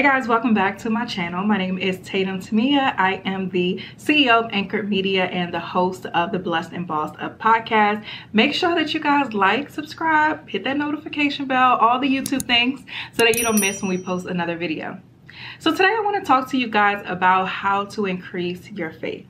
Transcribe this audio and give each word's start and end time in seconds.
Hey 0.00 0.06
guys, 0.06 0.26
welcome 0.26 0.54
back 0.54 0.78
to 0.78 0.88
my 0.88 1.04
channel. 1.04 1.44
My 1.44 1.58
name 1.58 1.76
is 1.76 1.98
Tatum 1.98 2.40
Temia. 2.40 2.94
I 2.96 3.20
am 3.26 3.50
the 3.50 3.82
CEO 3.98 4.30
of 4.30 4.50
Anchored 4.50 4.88
Media 4.88 5.26
and 5.26 5.52
the 5.52 5.60
host 5.60 6.06
of 6.06 6.32
the 6.32 6.38
Blessed 6.38 6.72
and 6.72 6.86
Bossed 6.86 7.20
Up 7.20 7.38
podcast. 7.38 8.02
Make 8.32 8.54
sure 8.54 8.74
that 8.74 8.94
you 8.94 9.00
guys 9.00 9.34
like, 9.34 9.68
subscribe, 9.68 10.48
hit 10.48 10.64
that 10.64 10.78
notification 10.78 11.44
bell, 11.44 11.76
all 11.76 11.98
the 11.98 12.08
YouTube 12.08 12.44
things 12.44 12.80
so 13.12 13.26
that 13.26 13.36
you 13.36 13.42
don't 13.42 13.60
miss 13.60 13.82
when 13.82 13.90
we 13.90 13.98
post 13.98 14.24
another 14.24 14.56
video. 14.56 14.98
So 15.58 15.70
today 15.70 15.94
I 15.94 16.00
want 16.00 16.16
to 16.16 16.26
talk 16.26 16.50
to 16.52 16.56
you 16.56 16.68
guys 16.68 17.04
about 17.04 17.48
how 17.48 17.84
to 17.84 18.06
increase 18.06 18.70
your 18.70 18.92
faith. 18.92 19.26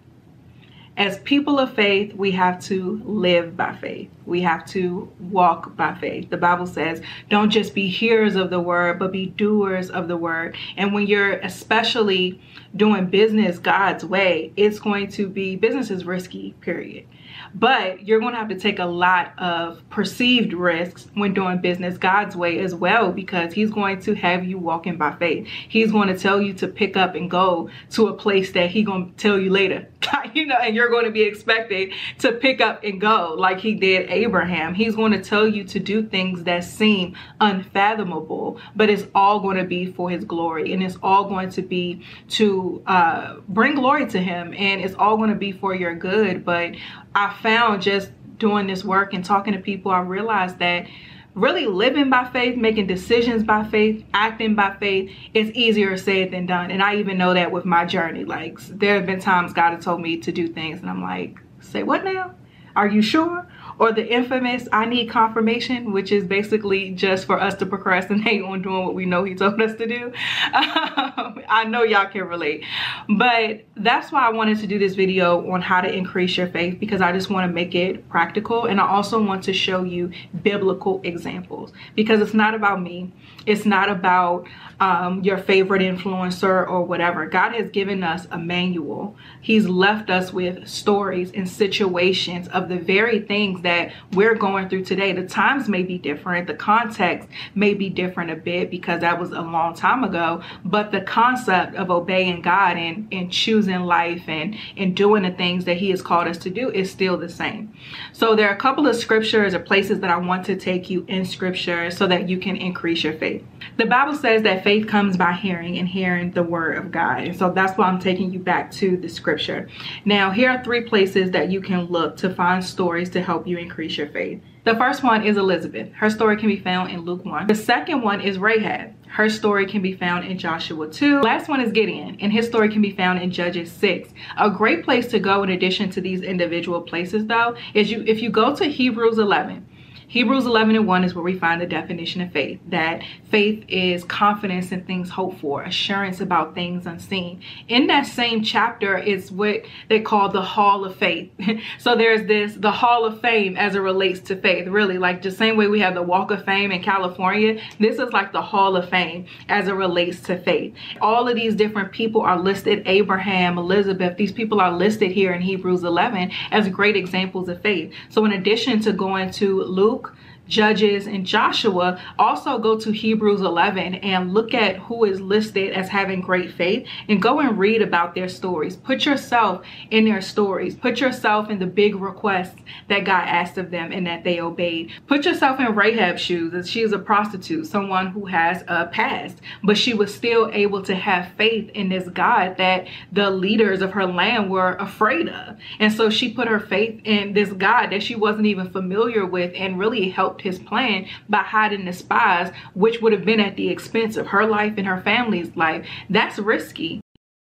As 0.96 1.19
people 1.20 1.58
of 1.58 1.72
faith, 1.72 2.14
we 2.14 2.30
have 2.33 2.60
to 2.64 3.00
live 3.05 3.56
by 3.56 3.74
faith. 3.77 4.10
We 4.27 4.42
have 4.42 4.66
to 4.66 5.10
walk 5.19 5.74
by 5.74 5.94
faith. 5.94 6.28
The 6.28 6.36
Bible 6.36 6.66
says, 6.66 7.00
don't 7.30 7.48
just 7.50 7.75
be 7.75 7.88
hearers 7.88 8.37
of 8.37 8.50
the 8.50 8.60
word, 8.60 8.98
but 8.98 9.12
be 9.12 9.26
doers 9.26 9.88
of 9.88 10.09
the 10.09 10.16
word. 10.16 10.56
And 10.76 10.92
when 10.92 11.06
you're 11.06 11.34
especially 11.38 12.41
doing 12.76 13.06
business 13.06 13.59
God's 13.59 14.04
way, 14.04 14.53
it's 14.56 14.78
going 14.78 15.09
to 15.12 15.28
be 15.28 15.56
business 15.56 15.91
is 15.91 16.04
risky, 16.04 16.54
period. 16.60 17.06
But 17.55 18.06
you're 18.06 18.21
going 18.21 18.33
to 18.33 18.38
have 18.38 18.49
to 18.49 18.59
take 18.59 18.78
a 18.78 18.84
lot 18.84 19.33
of 19.38 19.88
perceived 19.91 20.53
risks 20.53 21.09
when 21.15 21.34
doing 21.34 21.59
business 21.59 21.99
God's 21.99 22.37
way 22.37 22.61
as 22.61 22.75
well, 22.75 23.12
because 23.12 23.53
He's 23.53 23.71
going 23.71 24.00
to 24.03 24.15
have 24.15 24.44
you 24.44 24.59
walking 24.59 24.97
by 24.97 25.12
faith. 25.12 25.47
He's 25.47 25.91
going 25.91 26.09
to 26.09 26.19
tell 26.19 26.41
you 26.41 26.55
to 26.55 26.69
pick 26.69 26.97
up 26.97 27.15
and 27.15 27.31
go 27.31 27.71
to 27.91 28.09
a 28.09 28.15
place 28.15 28.53
that 28.53 28.71
He's 28.71 28.87
going 28.87 29.11
to 29.11 29.16
tell 29.16 29.38
you 29.38 29.50
later, 29.50 29.88
you 30.34 30.47
know, 30.47 30.56
and 30.56 30.77
you're 30.77 30.91
going 30.91 31.05
to 31.05 31.11
be 31.11 31.22
expected 31.22 31.93
to 32.19 32.33
pick 32.33 32.61
up 32.61 32.84
and 32.84 33.00
go 33.00 33.34
like 33.37 33.59
He 33.59 33.75
did 33.75 34.11
Abraham. 34.11 34.75
He's 34.75 34.94
going 34.94 35.12
to 35.12 35.21
tell 35.21 35.47
you 35.47 35.65
to 35.65 35.81
do 35.81 36.03
things 36.06 36.44
that 36.44 36.65
seem 36.65 37.17
unfathomable, 37.41 38.61
but 38.77 38.88
it's 38.88 39.06
all 39.15 39.41
going 39.41 39.56
to 39.56 39.65
be 39.65 39.87
for 39.87 40.11
His 40.11 40.25
glory 40.25 40.72
and 40.72 40.82
it's 40.82 40.99
all 41.03 41.25
going 41.25 41.50
to 41.50 41.62
be 41.62 42.03
to 42.28 42.82
uh, 42.87 43.37
bring 43.49 43.75
glory 43.75 44.06
to 44.06 44.21
Him 44.21 44.55
and 44.56 44.81
it's 44.81 44.94
all 44.94 45.17
going 45.17 45.31
to 45.31 45.37
be 45.37 45.53
for 45.53 45.75
your 45.75 45.94
good. 45.94 46.44
But 46.44 46.77
I 47.15 47.37
found 47.42 47.82
just 47.82 48.10
doing 48.38 48.66
this 48.66 48.84
work 48.84 49.12
and 49.12 49.24
talking 49.24 49.52
to 49.52 49.60
people, 49.60 49.92
I 49.92 50.00
realized 50.00 50.58
that 50.58 50.86
really 51.34 51.66
living 51.66 52.10
by 52.10 52.24
faith, 52.24 52.56
making 52.56 52.86
decisions 52.86 53.44
by 53.44 53.64
faith, 53.64 54.04
acting 54.12 54.54
by 54.54 54.74
faith 54.80 55.10
is 55.34 55.50
easier 55.52 55.96
said 55.96 56.32
than 56.32 56.46
done. 56.46 56.70
And 56.70 56.82
I 56.82 56.96
even 56.96 57.18
know 57.18 57.34
that 57.34 57.52
with 57.52 57.64
my 57.64 57.84
journey. 57.84 58.24
Like 58.24 58.58
there 58.66 58.96
have 58.96 59.06
been 59.06 59.20
times 59.20 59.52
God 59.52 59.74
has 59.74 59.84
told 59.84 60.00
me 60.00 60.16
to 60.18 60.32
do 60.32 60.48
things 60.48 60.80
and 60.80 60.90
I'm 60.90 61.02
like, 61.02 61.38
say 61.60 61.82
what 61.82 62.04
now? 62.04 62.34
Are 62.76 62.88
you 62.88 63.02
sure? 63.02 63.46
Or 63.80 63.92
the 63.92 64.06
infamous 64.06 64.68
I 64.72 64.84
need 64.84 65.08
confirmation, 65.08 65.91
which 65.91 66.12
is 66.12 66.22
basically 66.22 66.91
just 66.91 67.24
for 67.24 67.41
us 67.41 67.54
to 67.56 67.66
procrastinate 67.66 68.42
on 68.44 68.60
doing 68.60 68.84
what 68.84 68.94
we 68.94 69.06
know 69.06 69.24
he 69.24 69.34
told 69.34 69.60
us 69.60 69.74
to 69.76 69.86
do. 69.86 70.12
Um, 70.52 71.42
I 71.48 71.64
know 71.66 71.82
y'all 71.82 72.06
can 72.06 72.28
relate. 72.28 72.62
But 73.08 73.64
that's 73.76 74.12
why 74.12 74.26
I 74.26 74.30
wanted 74.30 74.58
to 74.58 74.66
do 74.66 74.78
this 74.78 74.94
video 74.94 75.50
on 75.50 75.62
how 75.62 75.80
to 75.80 75.90
increase 75.90 76.36
your 76.36 76.48
faith 76.48 76.78
because 76.78 77.00
I 77.00 77.10
just 77.12 77.30
want 77.30 77.48
to 77.48 77.52
make 77.52 77.74
it 77.74 78.06
practical. 78.10 78.66
And 78.66 78.80
I 78.80 78.86
also 78.86 79.20
want 79.20 79.42
to 79.44 79.54
show 79.54 79.82
you 79.82 80.12
biblical 80.42 81.00
examples 81.02 81.72
because 81.96 82.20
it's 82.20 82.34
not 82.34 82.54
about 82.54 82.82
me. 82.82 83.10
It's 83.46 83.64
not 83.64 83.88
about 83.88 84.46
um, 84.80 85.22
your 85.22 85.36
favorite 85.36 85.82
influencer 85.82 86.66
or 86.68 86.82
whatever. 86.82 87.26
God 87.26 87.52
has 87.52 87.70
given 87.70 88.02
us 88.02 88.26
a 88.30 88.38
manual. 88.38 89.14
He's 89.42 89.68
left 89.68 90.08
us 90.08 90.32
with 90.32 90.66
stories 90.66 91.30
and 91.32 91.46
situations 91.46 92.48
of 92.48 92.70
the 92.70 92.78
very 92.78 93.20
things 93.20 93.60
that 93.60 93.92
we're 94.12 94.34
going 94.34 94.70
through 94.70 94.84
today. 94.86 95.12
The 95.12 95.26
times 95.26 95.69
may 95.69 95.82
be 95.82 95.98
different. 95.98 96.46
The 96.46 96.54
context 96.54 97.28
may 97.54 97.74
be 97.74 97.90
different 97.90 98.30
a 98.30 98.36
bit 98.36 98.70
because 98.70 99.02
that 99.02 99.20
was 99.20 99.32
a 99.32 99.42
long 99.42 99.74
time 99.74 100.02
ago. 100.02 100.42
But 100.64 100.92
the 100.92 101.02
concept 101.02 101.74
of 101.74 101.90
obeying 101.90 102.40
God 102.40 102.78
and, 102.78 103.06
and 103.12 103.30
choosing 103.30 103.80
life 103.80 104.22
and, 104.28 104.56
and 104.78 104.96
doing 104.96 105.24
the 105.24 105.30
things 105.30 105.66
that 105.66 105.76
He 105.76 105.90
has 105.90 106.00
called 106.00 106.26
us 106.26 106.38
to 106.38 106.50
do 106.50 106.70
is 106.70 106.90
still 106.90 107.19
the 107.19 107.28
same. 107.28 107.74
So 108.12 108.34
there 108.34 108.48
are 108.48 108.54
a 108.54 108.58
couple 108.58 108.86
of 108.86 108.96
scriptures 108.96 109.52
or 109.52 109.60
places 109.60 110.00
that 110.00 110.10
I 110.10 110.16
want 110.16 110.46
to 110.46 110.56
take 110.56 110.88
you 110.88 111.04
in 111.06 111.26
scripture 111.26 111.90
so 111.90 112.06
that 112.06 112.30
you 112.30 112.38
can 112.38 112.56
increase 112.56 113.04
your 113.04 113.12
faith. 113.12 113.44
The 113.76 113.84
Bible 113.86 114.14
says 114.14 114.42
that 114.42 114.64
faith 114.64 114.69
comes 114.78 115.16
by 115.16 115.32
hearing 115.32 115.78
and 115.78 115.88
hearing 115.88 116.31
the 116.31 116.44
word 116.44 116.78
of 116.78 116.92
God. 116.92 117.25
And 117.25 117.36
so 117.36 117.50
that's 117.50 117.76
why 117.76 117.86
I'm 117.86 117.98
taking 117.98 118.32
you 118.32 118.38
back 118.38 118.70
to 118.72 118.97
the 118.97 119.08
scripture. 119.08 119.69
Now, 120.04 120.31
here 120.31 120.50
are 120.50 120.62
three 120.62 120.82
places 120.82 121.32
that 121.32 121.50
you 121.50 121.60
can 121.60 121.86
look 121.86 122.16
to 122.19 122.32
find 122.32 122.64
stories 122.64 123.10
to 123.10 123.20
help 123.20 123.48
you 123.48 123.58
increase 123.58 123.97
your 123.97 124.08
faith. 124.08 124.41
The 124.62 124.76
first 124.76 125.03
one 125.03 125.25
is 125.25 125.36
Elizabeth. 125.36 125.91
Her 125.94 126.10
story 126.10 126.36
can 126.36 126.48
be 126.48 126.58
found 126.58 126.92
in 126.92 127.00
Luke 127.00 127.25
1. 127.25 127.48
The 127.48 127.54
second 127.54 128.03
one 128.03 128.20
is 128.20 128.38
Rahab. 128.38 128.92
Her 129.08 129.28
story 129.28 129.66
can 129.66 129.82
be 129.82 129.94
found 129.94 130.26
in 130.26 130.38
Joshua 130.38 130.88
2. 130.88 131.22
Last 131.22 131.48
one 131.48 131.60
is 131.60 131.72
Gideon, 131.72 132.19
and 132.20 132.32
his 132.32 132.47
story 132.47 132.69
can 132.69 132.81
be 132.81 132.92
found 132.92 133.20
in 133.20 133.32
Judges 133.32 133.72
6. 133.72 134.10
A 134.38 134.50
great 134.50 134.84
place 134.84 135.08
to 135.08 135.19
go 135.19 135.42
in 135.42 135.50
addition 135.50 135.90
to 135.90 136.00
these 136.00 136.22
individual 136.22 136.82
places 136.82 137.26
though 137.26 137.56
is 137.75 137.90
you 137.90 138.05
if 138.06 138.22
you 138.22 138.31
go 138.31 138.55
to 138.55 138.67
Hebrews 138.67 139.19
11. 139.19 139.67
Hebrews 140.10 140.44
11 140.44 140.74
and 140.74 140.88
1 140.88 141.04
is 141.04 141.14
where 141.14 141.22
we 141.22 141.38
find 141.38 141.60
the 141.60 141.66
definition 141.66 142.20
of 142.20 142.32
faith 142.32 142.58
that 142.66 143.04
faith 143.30 143.64
is 143.68 144.02
confidence 144.02 144.72
in 144.72 144.84
things 144.84 145.08
hoped 145.08 145.40
for, 145.40 145.62
assurance 145.62 146.20
about 146.20 146.52
things 146.52 146.84
unseen. 146.84 147.40
In 147.68 147.86
that 147.86 148.08
same 148.08 148.42
chapter 148.42 148.98
is 148.98 149.30
what 149.30 149.62
they 149.88 150.00
call 150.00 150.28
the 150.28 150.42
Hall 150.42 150.84
of 150.84 150.96
Faith. 150.96 151.30
so 151.78 151.94
there's 151.94 152.26
this, 152.26 152.54
the 152.56 152.72
Hall 152.72 153.04
of 153.04 153.20
Fame 153.20 153.56
as 153.56 153.76
it 153.76 153.78
relates 153.78 154.18
to 154.22 154.34
faith, 154.34 154.66
really, 154.66 154.98
like 154.98 155.22
the 155.22 155.30
same 155.30 155.56
way 155.56 155.68
we 155.68 155.78
have 155.78 155.94
the 155.94 156.02
Walk 156.02 156.32
of 156.32 156.44
Fame 156.44 156.72
in 156.72 156.82
California. 156.82 157.62
This 157.78 158.00
is 158.00 158.12
like 158.12 158.32
the 158.32 158.42
Hall 158.42 158.74
of 158.74 158.90
Fame 158.90 159.26
as 159.48 159.68
it 159.68 159.74
relates 159.74 160.18
to 160.22 160.40
faith. 160.40 160.74
All 161.00 161.28
of 161.28 161.36
these 161.36 161.54
different 161.54 161.92
people 161.92 162.22
are 162.22 162.36
listed 162.36 162.82
Abraham, 162.86 163.58
Elizabeth, 163.58 164.16
these 164.16 164.32
people 164.32 164.60
are 164.60 164.72
listed 164.72 165.12
here 165.12 165.32
in 165.34 165.40
Hebrews 165.40 165.84
11 165.84 166.32
as 166.50 166.68
great 166.68 166.96
examples 166.96 167.48
of 167.48 167.62
faith. 167.62 167.94
So 168.08 168.24
in 168.24 168.32
addition 168.32 168.80
to 168.80 168.92
going 168.92 169.30
to 169.34 169.62
Luke, 169.62 170.00
book 170.00 170.14
Judges, 170.50 171.06
and 171.06 171.25
Joshua, 171.25 172.02
also 172.19 172.58
go 172.58 172.79
to 172.79 172.91
Hebrews 172.91 173.41
11 173.41 173.94
and 173.94 174.35
look 174.35 174.52
at 174.52 174.76
who 174.76 175.05
is 175.05 175.20
listed 175.20 175.73
as 175.73 175.88
having 175.88 176.20
great 176.20 176.52
faith 176.52 176.87
and 177.08 177.23
go 177.23 177.38
and 177.41 177.58
read 177.58 177.81
about 177.81 178.14
their 178.14 178.29
stories. 178.29 178.76
Put 178.76 179.06
yourself 179.06 179.64
in 179.91 180.05
their 180.05 180.20
stories. 180.20 180.75
Put 180.75 181.00
yourself 181.00 181.49
in 181.49 181.61
the 181.61 181.67
big 181.67 181.94
requests 181.94 182.61
that 182.88 183.05
God 183.05 183.29
asked 183.29 183.56
of 183.58 183.70
them 183.70 183.93
and 183.93 184.06
that 184.06 184.25
they 184.25 184.41
obeyed. 184.41 184.91
Put 185.06 185.25
yourself 185.25 185.61
in 185.61 185.75
Rahab's 185.75 186.20
shoes 186.20 186.53
as 186.53 186.69
she 186.69 186.82
is 186.82 186.93
a 186.93 186.99
prostitute, 186.99 187.67
someone 187.67 188.08
who 188.08 188.26
has 188.26 188.64
a 188.67 188.87
past, 188.87 189.41
but 189.62 189.79
she 189.79 189.94
was 189.94 190.12
still 190.12 190.50
able 190.53 190.82
to 190.82 190.96
have 190.96 191.32
faith 191.38 191.70
in 191.70 191.88
this 191.88 192.08
God 192.08 192.56
that 192.56 192.88
the 193.12 193.31
leaders 193.31 193.82
of 193.82 193.93
her 193.93 194.06
land 194.06 194.50
were 194.50 194.75
afraid 194.75 195.29
of. 195.29 195.56
And 195.79 195.93
so 195.93 196.11
she 196.11 196.32
put 196.32 196.49
her 196.49 196.61
faith 196.61 197.00
in 197.05 197.35
this 197.35 197.53
God 197.53 197.91
that 197.91 198.03
she 198.03 198.17
wasn't 198.17 198.46
even 198.46 198.70
familiar 198.70 199.25
with 199.25 199.53
and 199.55 199.79
really 199.79 200.08
helped 200.08 200.39
his 200.40 200.58
plan 200.58 201.06
by 201.28 201.42
hiding 201.42 201.84
the 201.84 201.92
spies, 201.92 202.52
which 202.75 203.00
would 203.00 203.12
have 203.12 203.25
been 203.25 203.40
at 203.40 203.56
the 203.56 203.69
expense 203.69 204.16
of 204.16 204.28
her 204.28 204.46
life 204.46 204.75
and 204.76 204.87
her 204.87 205.00
family's 205.00 205.54
life. 205.56 205.87
That's 206.08 206.38
risky 206.38 207.00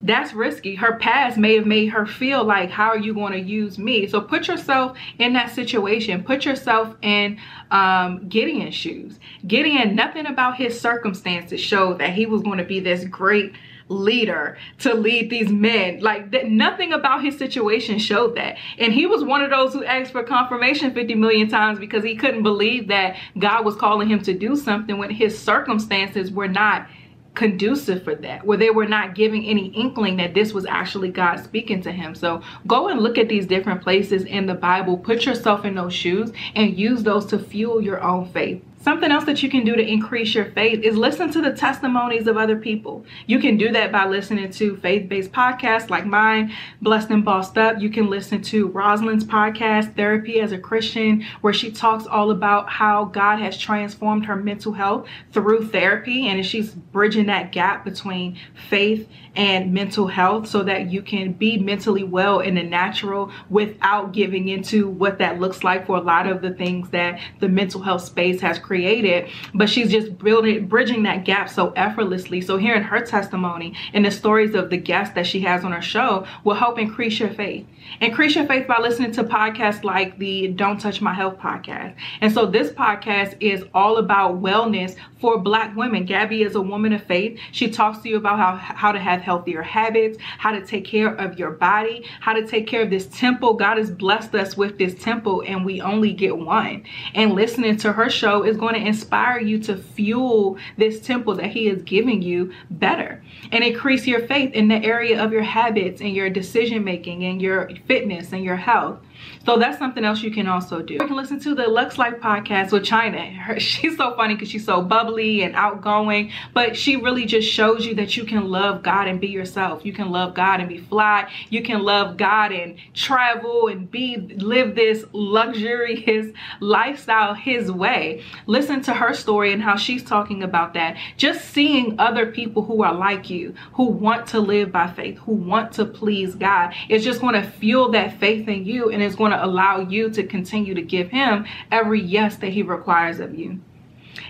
that's 0.03 0.33
risky. 0.33 0.75
Her 0.75 0.95
past 0.97 1.38
may 1.38 1.55
have 1.55 1.65
made 1.65 1.88
her 1.88 2.05
feel 2.05 2.43
like, 2.43 2.71
how 2.71 2.88
are 2.88 2.97
you 2.97 3.13
going 3.13 3.33
to 3.33 3.39
use 3.39 3.77
me? 3.77 4.07
So 4.07 4.19
put 4.19 4.47
yourself 4.47 4.97
in 5.19 5.33
that 5.33 5.51
situation. 5.51 6.23
Put 6.23 6.45
yourself 6.45 6.95
in 7.01 7.39
um, 7.69 8.27
Gideon's 8.27 8.73
shoes. 8.73 9.19
Gideon, 9.45 9.95
nothing 9.95 10.25
about 10.25 10.57
his 10.57 10.79
circumstances 10.79 11.61
showed 11.61 11.99
that 11.99 12.13
he 12.13 12.25
was 12.25 12.41
going 12.41 12.57
to 12.57 12.63
be 12.63 12.79
this 12.79 13.05
great 13.05 13.53
leader 13.91 14.57
to 14.79 14.93
lead 14.93 15.29
these 15.29 15.49
men. 15.49 15.99
Like 15.99 16.31
that, 16.31 16.49
nothing 16.49 16.93
about 16.93 17.23
his 17.23 17.38
situation 17.38 17.99
showed 17.99 18.35
that. 18.35 18.57
And 18.77 18.93
he 18.93 19.05
was 19.05 19.23
one 19.23 19.41
of 19.41 19.49
those 19.49 19.73
who 19.73 19.83
asked 19.83 20.11
for 20.11 20.23
confirmation 20.23 20.93
50 20.93 21.15
million 21.15 21.49
times 21.49 21.79
because 21.79 22.03
he 22.03 22.15
couldn't 22.15 22.43
believe 22.43 22.88
that 22.88 23.17
God 23.38 23.65
was 23.65 23.75
calling 23.75 24.09
him 24.09 24.21
to 24.23 24.33
do 24.33 24.55
something 24.55 24.97
when 24.97 25.11
his 25.11 25.38
circumstances 25.38 26.31
were 26.31 26.47
not 26.47 26.88
conducive 27.33 28.03
for 28.03 28.13
that 28.13 28.45
where 28.45 28.57
they 28.57 28.69
were 28.69 28.88
not 28.88 29.15
giving 29.15 29.45
any 29.45 29.67
inkling 29.67 30.17
that 30.17 30.33
this 30.33 30.51
was 30.51 30.65
actually 30.65 31.09
God 31.09 31.41
speaking 31.41 31.81
to 31.83 31.89
him 31.89 32.13
so 32.13 32.41
go 32.67 32.89
and 32.89 32.99
look 32.99 33.17
at 33.17 33.29
these 33.29 33.45
different 33.45 33.81
places 33.81 34.25
in 34.25 34.47
the 34.47 34.53
Bible 34.53 34.97
put 34.97 35.25
yourself 35.25 35.63
in 35.63 35.75
those 35.75 35.94
shoes 35.94 36.33
and 36.55 36.77
use 36.77 37.03
those 37.03 37.25
to 37.27 37.39
fuel 37.39 37.79
your 37.79 38.03
own 38.03 38.27
faith 38.33 38.61
Something 38.81 39.12
else 39.12 39.25
that 39.25 39.44
you 39.44 39.50
can 39.50 39.63
do 39.63 39.75
to 39.75 39.88
increase 39.88 40.33
your 40.33 40.45
faith 40.45 40.81
is 40.81 40.98
listen 40.98 41.31
to 41.33 41.42
the 41.42 41.54
testimonies 41.54 42.25
of 42.25 42.36
other 42.36 42.56
people. 42.56 43.06
You 43.28 43.38
can 43.38 43.56
do 43.56 43.72
that 43.74 43.92
by 43.92 44.07
listening 44.07 44.50
to 44.54 44.75
faith-based 44.78 45.31
podcasts 45.31 45.92
like 45.92 46.07
mine, 46.07 46.51
Blessed 46.81 47.12
and 47.12 47.24
Bossed 47.24 47.60
Up. 47.60 47.80
You 47.80 47.92
can 47.92 48.10
listen 48.10 48.42
to 48.42 48.69
Rosalind's 48.69 49.24
podcast, 49.24 49.95
Therapy 49.95 50.39
as 50.39 50.51
a 50.51 50.57
Christian, 50.57 51.24
where 51.42 51.54
she 51.54 51.72
talks 51.72 52.07
all 52.07 52.31
about 52.31 52.69
how 52.69 53.06
God 53.06 53.38
has 53.38 53.56
transformed 53.56 54.25
her 54.25 54.36
mental 54.36 54.74
health 54.74 55.07
through 55.31 55.68
therapy 55.68 56.28
and 56.28 56.44
she's 56.44 56.72
bridging 56.72 57.28
that 57.28 57.51
gap 57.51 57.86
between 57.86 58.36
faith 58.68 59.07
and 59.36 59.74
mental 59.74 60.07
health 60.07 60.48
so 60.48 60.63
that 60.63 60.92
you 60.92 61.01
can 61.01 61.31
be 61.31 61.57
mentally 61.57 62.04
well 62.04 62.39
in 62.39 62.56
the 62.56 62.63
natural 62.63 63.31
without 63.50 64.12
giving 64.12 64.50
into 64.50 64.89
what 64.89 65.19
that 65.19 65.39
looks 65.39 65.63
like 65.63 65.86
for 65.86 65.98
a 65.98 66.01
lot 66.01 66.28
of 66.28 66.42
the 66.42 66.51
things 66.51 66.89
that 66.89 67.19
the 67.39 67.48
mental 67.48 67.81
health 67.81 68.04
space 68.04 68.42
has 68.42 68.60
created. 68.60 69.30
But 69.54 69.69
she's 69.69 69.92
just 69.92 70.18
building, 70.18 70.68
bridging 70.68 71.04
that 71.04 71.24
gap 71.24 71.50
so 71.50 71.72
effortlessly. 71.72 72.42
So 72.42 72.57
hearing 72.57 72.83
her 72.83 73.00
testimony 73.06 73.75
and 73.94 74.06
the 74.06 74.12
stories 74.12 74.54
of 74.54 74.69
the 74.69 74.78
guests 74.78 75.16
that 75.16 75.28
she 75.28 75.39
has 75.42 75.63
on 75.63 75.72
her 75.72 75.81
show 75.81 76.25
will 76.44 76.56
help 76.56 76.78
increase 76.78 77.19
your 77.19 77.30
faith. 77.30 77.66
Increase 78.00 78.36
your 78.36 78.45
faith 78.45 78.68
by 78.68 78.80
listening 78.80 79.12
to 79.13 79.24
podcasts 79.24 79.83
like 79.83 80.18
the 80.18 80.48
Don't 80.50 80.80
Touch 80.80 81.01
My 81.01 81.13
Health 81.13 81.38
podcast. 81.38 81.95
And 82.22 82.31
so 82.31 82.45
this 82.45 82.72
podcast 82.72 83.36
is 83.39 83.63
all 83.74 83.98
about 83.98 84.42
wellness 84.42 84.95
for 85.19 85.38
black 85.38 85.75
women. 85.75 86.06
Gabby 86.06 86.44
is 86.44 86.56
a 86.56 86.62
woman 86.62 86.94
of 86.94 87.04
faith. 87.04 87.39
She 87.51 87.69
talks 87.69 88.00
to 88.00 88.10
you 88.10 88.18
about 88.18 88.38
how, 88.38 88.56
how 88.56 88.92
to 88.92 89.00
have 89.00 89.20
healthier 89.21 89.62
habits, 89.62 90.18
how 90.38 90.51
to 90.51 90.65
take 90.65 90.85
care 90.85 91.13
of 91.15 91.39
your 91.39 91.51
body, 91.51 92.06
how 92.19 92.33
to 92.33 92.45
take 92.45 92.68
care 92.68 92.81
of 92.81 92.89
this 92.89 93.07
temple. 93.07 93.53
God 93.53 93.77
has 93.77 93.91
blessed 93.91 94.35
us 94.35 94.57
with 94.57 94.77
this 94.77 94.95
temple 94.95 95.44
and 95.45 95.65
we 95.65 95.81
only 95.81 96.13
get 96.13 96.38
one. 96.38 96.83
And 97.13 97.33
listening 97.33 97.77
to 97.77 97.94
her 97.94 98.09
show 98.09 98.44
is 98.44 98.57
going 98.57 98.75
to 98.75 98.85
inspire 98.85 99.39
you 99.39 99.59
to 99.59 99.77
fuel 99.77 100.57
this 100.77 101.00
temple 101.00 101.35
that 101.35 101.51
he 101.51 101.68
is 101.68 101.81
giving 101.83 102.21
you 102.21 102.51
better 102.69 103.23
and 103.51 103.63
increase 103.63 104.07
your 104.07 104.25
faith 104.27 104.53
in 104.53 104.68
the 104.68 104.83
area 104.83 105.23
of 105.23 105.31
your 105.31 105.44
habits 105.44 106.01
and 106.01 106.15
your 106.15 106.29
decision 106.29 106.83
making 106.83 107.23
and 107.23 107.41
your 107.41 107.69
fitness 107.88 108.33
and 108.33 108.44
your 108.44 108.56
health 108.56 109.00
so 109.45 109.57
that's 109.57 109.79
something 109.79 110.06
else 110.06 110.21
you 110.21 110.31
can 110.31 110.47
also 110.47 110.81
do. 110.81 110.94
You 110.94 111.00
can 111.00 111.15
listen 111.15 111.39
to 111.41 111.56
the 111.56 111.68
Lux 111.68 111.97
Life 111.97 112.15
podcast 112.15 112.71
with 112.71 112.83
China. 112.83 113.19
Her, 113.19 113.59
she's 113.59 113.97
so 113.97 114.15
funny 114.15 114.35
because 114.35 114.50
she's 114.50 114.65
so 114.65 114.81
bubbly 114.81 115.41
and 115.41 115.56
outgoing, 115.56 116.31
but 116.53 116.77
she 116.77 116.95
really 116.95 117.25
just 117.25 117.47
shows 117.50 117.85
you 117.85 117.95
that 117.95 118.15
you 118.15 118.23
can 118.23 118.50
love 118.50 118.83
God 118.83 119.07
and 119.07 119.19
be 119.19 119.27
yourself. 119.27 119.83
You 119.83 119.94
can 119.94 120.12
love 120.12 120.35
God 120.35 120.59
and 120.59 120.69
be 120.69 120.77
fly. 120.77 121.31
You 121.50 121.63
can 121.63 121.81
love 121.81 122.18
God 122.18 122.51
and 122.51 122.77
travel 122.94 123.68
and 123.68 123.89
be 123.89 124.18
live 124.18 124.75
this 124.75 125.06
luxurious 125.12 126.31
lifestyle 126.59 127.33
his 127.33 127.71
way. 127.71 128.23
Listen 128.45 128.81
to 128.83 128.94
her 128.94 129.13
story 129.13 129.53
and 129.53 129.62
how 129.62 129.75
she's 129.75 130.03
talking 130.03 130.44
about 130.44 130.75
that. 130.75 130.97
Just 131.18 131.45
seeing 131.50 132.00
other 132.00 132.27
people 132.27 132.63
who 132.63 132.83
are 132.83 132.94
like 132.94 133.29
you, 133.29 133.56
who 133.73 133.85
want 133.85 134.27
to 134.27 134.39
live 134.39 134.71
by 134.71 134.88
faith, 134.88 135.18
who 135.19 135.33
want 135.33 135.71
to 135.73 135.85
please 135.85 136.35
God, 136.35 136.75
is 136.89 137.03
just 137.03 137.21
going 137.21 137.33
to 137.33 137.44
fuel 137.44 137.89
that 137.91 138.19
faith 138.19 138.47
in 138.47 138.65
you 138.65 138.91
and 138.91 139.01
it's 139.01 139.10
going 139.15 139.31
to 139.31 139.43
allow 139.43 139.79
you 139.79 140.09
to 140.11 140.23
continue 140.23 140.73
to 140.73 140.81
give 140.81 141.09
him 141.09 141.45
every 141.71 142.01
yes 142.01 142.37
that 142.37 142.49
he 142.49 142.63
requires 142.63 143.19
of 143.19 143.37
you. 143.37 143.59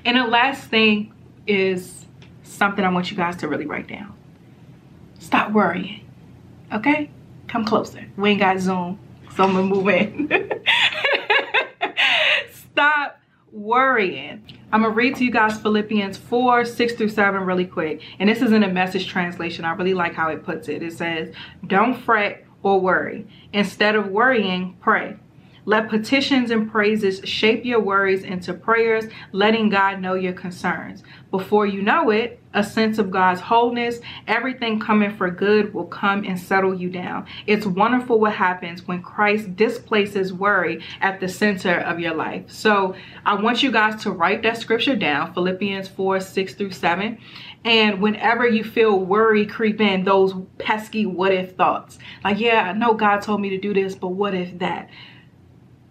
And 0.06 0.18
the 0.18 0.26
last 0.26 0.70
thing 0.70 1.14
is 1.48 2.06
something 2.44 2.84
I 2.84 2.90
want 2.90 3.12
you 3.12 3.18
guys 3.18 3.36
to 3.38 3.48
really 3.48 3.66
write 3.66 3.88
down. 3.88 4.14
Stop 5.20 5.52
worrying, 5.52 6.06
okay? 6.72 7.10
Come 7.48 7.66
closer. 7.66 8.06
We 8.18 8.32
ain't 8.32 8.40
got 8.40 8.60
Zoom, 8.60 9.00
so 9.36 9.44
I'm 9.44 9.54
gonna 9.54 9.64
move 9.64 9.88
in. 9.88 10.30
Stop 12.52 13.20
worrying. 13.52 14.44
I'm 14.72 14.82
gonna 14.82 14.94
read 14.94 15.16
to 15.18 15.26
you 15.26 15.32
guys 15.32 15.60
Philippians 15.60 16.18
4, 16.18 16.66
6 16.66 16.94
through 16.94 17.10
7 17.10 17.42
really 17.42 17.66
quick. 17.66 18.02
And 18.20 18.30
this 18.30 18.42
is 18.42 18.52
in 18.52 18.64
a 18.64 18.70
message 18.70 19.08
translation. 19.08 19.66
I 19.66 19.74
really 19.74 19.94
like 19.94 20.14
how 20.14 20.30
it 20.30 20.44
puts 20.44 20.70
it. 20.70 20.82
It 20.82 20.94
says, 20.94 21.34
don't 21.68 21.96
fret 21.96 22.46
or 22.64 22.80
worry. 22.80 23.28
Instead 23.54 23.96
of 23.96 24.08
worrying, 24.08 24.78
pray. 24.82 25.18
Let 25.66 25.90
petitions 25.90 26.50
and 26.50 26.72
praises 26.72 27.22
shape 27.24 27.66
your 27.66 27.80
worries 27.80 28.24
into 28.24 28.54
prayers, 28.54 29.06
letting 29.32 29.70
God 29.70 30.02
know 30.02 30.16
your 30.16 30.34
concerns. 30.34 31.04
Before 31.30 31.68
you 31.68 31.84
know 31.84 32.10
it, 32.10 32.40
a 32.54 32.64
sense 32.64 32.98
of 32.98 33.12
God's 33.12 33.40
wholeness, 33.40 34.00
everything 34.28 34.80
coming 34.80 35.16
for 35.16 35.30
good 35.30 35.74
will 35.74 35.86
come 35.86 36.24
and 36.26 36.38
settle 36.38 36.74
you 36.74 36.90
down. 36.90 37.28
It's 37.46 37.66
wonderful 37.66 38.20
what 38.20 38.34
happens 38.34 38.88
when 38.88 39.02
Christ 39.04 39.56
displaces 39.56 40.34
worry 40.34 40.84
at 41.00 41.20
the 41.20 41.30
center 41.30 41.80
of 41.80 42.00
your 42.00 42.16
life. 42.16 42.50
So 42.52 42.96
I 43.26 43.36
want 43.36 43.62
you 43.62 43.72
guys 43.72 44.02
to 44.04 44.12
write 44.12 44.42
that 44.44 44.58
scripture 44.58 44.96
down, 44.96 45.34
Philippians 45.34 45.88
4, 45.90 46.20
6 46.20 46.56
through 46.56 46.72
7. 46.72 47.18
And 47.64 48.02
whenever 48.02 48.48
you 48.48 48.64
feel 48.64 49.00
worry 49.00 49.46
creep 49.46 49.80
in, 49.82 50.04
those 50.04 50.34
pesky 50.58 51.06
what 51.06 51.32
if 51.32 51.56
thoughts, 51.56 52.00
like, 52.24 52.40
yeah, 52.40 52.70
I 52.70 52.74
know 52.74 52.94
God 52.96 53.22
told 53.22 53.40
me 53.40 53.50
to 53.50 53.58
do 53.60 53.74
this, 53.74 53.94
but 53.94 54.10
what 54.10 54.34
if 54.34 54.58
that? 54.60 54.90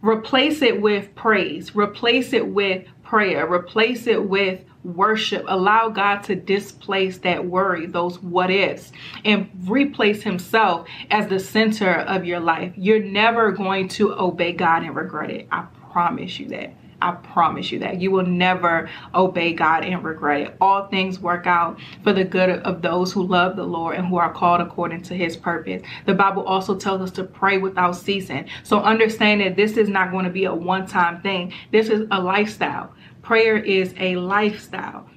Replace 0.02 0.62
it 0.62 0.80
with 0.80 1.14
praise, 1.14 1.76
replace 1.76 2.32
it 2.32 2.46
with 2.46 2.86
prayer, 3.02 3.46
replace 3.46 4.06
it 4.06 4.28
with 4.28 4.64
worship. 4.82 5.44
Allow 5.46 5.90
God 5.90 6.22
to 6.24 6.34
displace 6.34 7.18
that 7.18 7.44
worry, 7.44 7.86
those 7.86 8.18
what 8.20 8.50
ifs, 8.50 8.92
and 9.24 9.48
replace 9.66 10.22
Himself 10.22 10.88
as 11.10 11.28
the 11.28 11.38
center 11.38 11.92
of 11.92 12.24
your 12.24 12.40
life. 12.40 12.72
You're 12.76 13.02
never 13.02 13.52
going 13.52 13.88
to 13.88 14.14
obey 14.14 14.52
God 14.52 14.82
and 14.82 14.96
regret 14.96 15.30
it. 15.30 15.48
I 15.52 15.66
promise 15.92 16.38
you 16.38 16.48
that. 16.48 16.74
I 17.02 17.12
promise 17.12 17.72
you 17.72 17.78
that. 17.78 18.00
You 18.00 18.10
will 18.10 18.26
never 18.26 18.90
obey 19.14 19.52
God 19.54 19.84
and 19.84 20.04
regret 20.04 20.40
it. 20.42 20.56
All 20.60 20.86
things 20.88 21.18
work 21.18 21.46
out 21.46 21.80
for 22.04 22.12
the 22.12 22.24
good 22.24 22.50
of 22.50 22.82
those 22.82 23.12
who 23.12 23.26
love 23.26 23.56
the 23.56 23.64
Lord 23.64 23.96
and 23.96 24.06
who 24.06 24.16
are 24.16 24.32
called 24.32 24.60
according 24.60 25.02
to 25.04 25.14
his 25.14 25.36
purpose. 25.36 25.82
The 26.06 26.14
Bible 26.14 26.44
also 26.44 26.76
tells 26.76 27.00
us 27.00 27.10
to 27.12 27.24
pray 27.24 27.58
without 27.58 27.92
ceasing. 27.96 28.48
So 28.64 28.80
understand 28.80 29.40
that 29.40 29.56
this 29.56 29.76
is 29.76 29.88
not 29.88 30.10
going 30.10 30.26
to 30.26 30.30
be 30.30 30.44
a 30.44 30.54
one-time 30.54 31.22
thing. 31.22 31.52
This 31.72 31.88
is 31.88 32.06
a 32.10 32.20
lifestyle. 32.20 32.92
Prayer 33.22 33.56
is 33.56 33.94
a 33.98 34.16
lifestyle. 34.16 35.08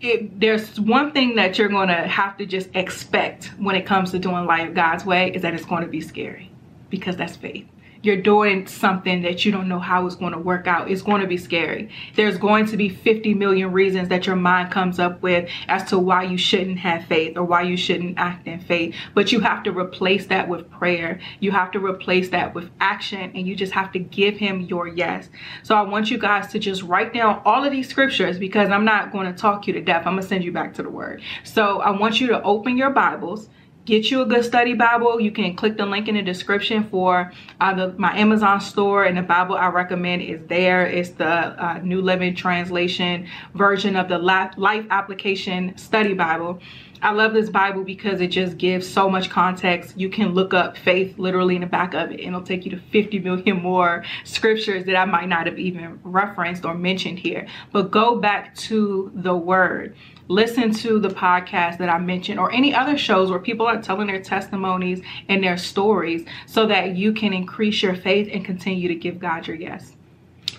It, 0.00 0.38
there's 0.38 0.78
one 0.78 1.10
thing 1.12 1.36
that 1.36 1.58
you're 1.58 1.70
going 1.70 1.88
to 1.88 2.06
have 2.06 2.36
to 2.36 2.46
just 2.46 2.68
expect 2.74 3.46
when 3.58 3.74
it 3.74 3.86
comes 3.86 4.12
to 4.12 4.18
doing 4.18 4.44
life 4.44 4.74
God's 4.74 5.04
way 5.04 5.30
is 5.32 5.42
that 5.42 5.54
it's 5.54 5.64
going 5.64 5.82
to 5.82 5.88
be 5.88 6.02
scary 6.02 6.52
because 6.90 7.16
that's 7.16 7.34
faith 7.34 7.66
you're 8.02 8.20
doing 8.20 8.66
something 8.66 9.22
that 9.22 9.44
you 9.44 9.52
don't 9.52 9.68
know 9.68 9.78
how 9.78 10.06
it's 10.06 10.16
going 10.16 10.32
to 10.32 10.38
work 10.38 10.66
out. 10.66 10.90
It's 10.90 11.02
going 11.02 11.20
to 11.20 11.26
be 11.26 11.36
scary. 11.36 11.90
There's 12.14 12.38
going 12.38 12.66
to 12.66 12.76
be 12.76 12.88
50 12.88 13.34
million 13.34 13.72
reasons 13.72 14.08
that 14.08 14.26
your 14.26 14.36
mind 14.36 14.70
comes 14.70 14.98
up 14.98 15.22
with 15.22 15.48
as 15.68 15.84
to 15.90 15.98
why 15.98 16.24
you 16.24 16.38
shouldn't 16.38 16.78
have 16.78 17.04
faith 17.06 17.36
or 17.36 17.44
why 17.44 17.62
you 17.62 17.76
shouldn't 17.76 18.18
act 18.18 18.46
in 18.46 18.60
faith. 18.60 18.94
But 19.14 19.32
you 19.32 19.40
have 19.40 19.62
to 19.64 19.72
replace 19.72 20.26
that 20.26 20.48
with 20.48 20.70
prayer. 20.70 21.20
You 21.40 21.50
have 21.52 21.70
to 21.72 21.78
replace 21.78 22.28
that 22.30 22.54
with 22.54 22.70
action 22.80 23.32
and 23.34 23.46
you 23.46 23.56
just 23.56 23.72
have 23.72 23.92
to 23.92 23.98
give 23.98 24.36
him 24.36 24.62
your 24.62 24.88
yes. 24.88 25.28
So 25.62 25.74
I 25.74 25.82
want 25.82 26.10
you 26.10 26.18
guys 26.18 26.48
to 26.52 26.58
just 26.58 26.82
write 26.82 27.12
down 27.12 27.42
all 27.44 27.64
of 27.64 27.72
these 27.72 27.88
scriptures 27.88 28.38
because 28.38 28.70
I'm 28.70 28.84
not 28.84 29.12
going 29.12 29.26
to 29.26 29.38
talk 29.38 29.66
you 29.66 29.72
to 29.74 29.80
death. 29.80 30.06
I'm 30.06 30.14
going 30.14 30.22
to 30.22 30.28
send 30.28 30.44
you 30.44 30.52
back 30.52 30.74
to 30.74 30.82
the 30.82 30.90
word. 30.90 31.22
So 31.44 31.80
I 31.80 31.90
want 31.90 32.20
you 32.20 32.28
to 32.28 32.42
open 32.42 32.76
your 32.76 32.90
Bibles 32.90 33.48
get 33.86 34.10
you 34.10 34.20
a 34.20 34.26
good 34.26 34.44
study 34.44 34.74
bible. 34.74 35.20
You 35.20 35.30
can 35.30 35.54
click 35.54 35.78
the 35.78 35.86
link 35.86 36.08
in 36.08 36.16
the 36.16 36.22
description 36.22 36.84
for 36.90 37.32
uh, 37.60 37.72
the, 37.72 37.94
my 37.96 38.14
amazon 38.18 38.60
store 38.60 39.04
and 39.04 39.16
the 39.16 39.22
bible 39.22 39.54
i 39.54 39.68
recommend 39.68 40.22
is 40.22 40.40
there. 40.48 40.86
It's 40.86 41.10
the 41.10 41.26
uh, 41.26 41.80
new 41.82 42.02
living 42.02 42.34
translation 42.34 43.26
version 43.54 43.96
of 43.96 44.08
the 44.08 44.18
life 44.18 44.84
application 44.90 45.78
study 45.78 46.12
bible 46.12 46.60
I 47.06 47.12
love 47.12 47.34
this 47.34 47.48
Bible 47.48 47.84
because 47.84 48.20
it 48.20 48.32
just 48.32 48.58
gives 48.58 48.84
so 48.84 49.08
much 49.08 49.30
context. 49.30 49.96
You 49.96 50.08
can 50.08 50.34
look 50.34 50.52
up 50.52 50.76
faith 50.76 51.16
literally 51.20 51.54
in 51.54 51.60
the 51.60 51.68
back 51.68 51.94
of 51.94 52.10
it 52.10 52.18
and 52.18 52.30
it'll 52.30 52.42
take 52.42 52.64
you 52.64 52.72
to 52.72 52.78
50 52.78 53.20
million 53.20 53.62
more 53.62 54.02
scriptures 54.24 54.84
that 54.86 54.96
I 54.96 55.04
might 55.04 55.28
not 55.28 55.46
have 55.46 55.56
even 55.56 56.00
referenced 56.02 56.64
or 56.64 56.74
mentioned 56.74 57.20
here. 57.20 57.46
But 57.70 57.92
go 57.92 58.18
back 58.18 58.56
to 58.56 59.12
the 59.14 59.36
word 59.36 59.94
listen 60.28 60.72
to 60.72 60.98
the 60.98 61.10
podcast 61.10 61.78
that 61.78 61.88
I 61.88 61.98
mentioned 61.98 62.40
or 62.40 62.50
any 62.50 62.74
other 62.74 62.98
shows 62.98 63.30
where 63.30 63.38
people 63.38 63.64
are 63.64 63.80
telling 63.80 64.08
their 64.08 64.20
testimonies 64.20 65.00
and 65.28 65.44
their 65.44 65.56
stories 65.56 66.26
so 66.46 66.66
that 66.66 66.96
you 66.96 67.12
can 67.12 67.32
increase 67.32 67.80
your 67.80 67.94
faith 67.94 68.28
and 68.32 68.44
continue 68.44 68.88
to 68.88 68.96
give 68.96 69.20
God 69.20 69.46
your 69.46 69.54
yes. 69.54 69.92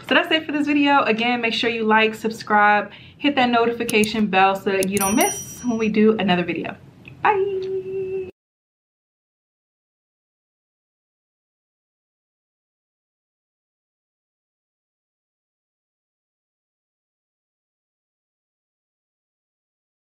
So 0.07 0.15
that's 0.15 0.31
it 0.31 0.45
for 0.45 0.53
this 0.53 0.65
video. 0.65 1.01
Again, 1.01 1.41
make 1.41 1.53
sure 1.53 1.69
you 1.69 1.83
like, 1.83 2.15
subscribe, 2.15 2.91
hit 3.17 3.35
that 3.35 3.49
notification 3.49 4.27
bell 4.27 4.55
so 4.55 4.69
that 4.69 4.87
you 4.87 4.97
don't 4.97 5.17
miss 5.17 5.46
when 5.63 5.77
we 5.77 5.89
do 5.89 6.17
another 6.17 6.43
video. 6.43 6.75
Bye. 7.21 7.66